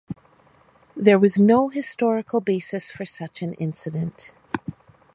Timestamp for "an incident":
3.43-4.33